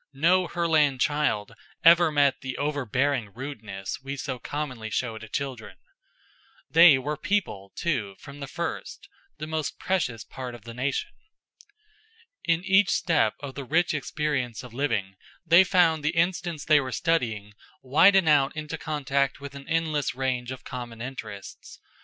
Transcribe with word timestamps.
No 0.13 0.47
Herland 0.47 0.99
child 0.99 1.51
ever 1.85 2.11
met 2.11 2.41
the 2.41 2.57
overbearing 2.57 3.31
rudeness 3.35 4.01
we 4.01 4.17
so 4.17 4.39
commonly 4.39 4.89
show 4.89 5.19
to 5.19 5.29
children. 5.29 5.77
They 6.71 6.97
were 6.97 7.15
People, 7.17 7.71
too, 7.75 8.15
from 8.17 8.39
the 8.39 8.47
first; 8.47 9.07
the 9.37 9.45
most 9.45 9.77
precious 9.77 10.23
part 10.23 10.55
of 10.55 10.63
the 10.63 10.73
nation. 10.73 11.11
In 12.43 12.63
each 12.65 12.89
step 12.89 13.35
of 13.41 13.53
the 13.53 13.63
rich 13.63 13.93
experience 13.93 14.63
of 14.63 14.73
living, 14.73 15.17
they 15.45 15.63
found 15.63 16.03
the 16.03 16.17
instance 16.17 16.65
they 16.65 16.79
were 16.79 16.91
studying 16.91 17.53
widen 17.83 18.27
out 18.27 18.55
into 18.57 18.79
contact 18.79 19.39
with 19.39 19.53
an 19.53 19.69
endless 19.69 20.15
range 20.15 20.49
of 20.51 20.63
common 20.63 20.99
interests. 20.99 21.79